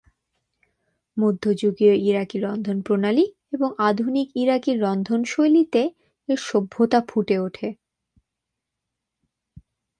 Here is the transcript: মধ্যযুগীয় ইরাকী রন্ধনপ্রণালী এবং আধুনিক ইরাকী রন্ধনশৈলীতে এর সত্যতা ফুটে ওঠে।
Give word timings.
মধ্যযুগীয় 1.17 1.95
ইরাকী 2.09 2.37
রন্ধনপ্রণালী 2.39 3.25
এবং 3.51 3.69
আধুনিক 3.89 4.27
ইরাকী 4.35 4.71
রন্ধনশৈলীতে 4.75 5.83
এর 6.29 6.39
সত্যতা 6.41 6.99
ফুটে 7.09 7.35
ওঠে। 7.39 7.67